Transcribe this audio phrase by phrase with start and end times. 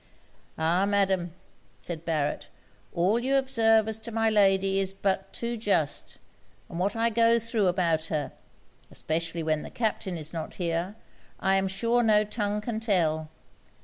[0.57, 0.83] 'Ah!
[0.87, 1.31] Madam,'
[1.79, 2.49] said Barret,
[2.91, 6.17] 'all you observe as to my lady is but too just;
[6.69, 8.31] and what I go thro' about her,
[8.89, 10.95] (especially when the Captain is not here)
[11.39, 13.29] I am sure no tongue can tell.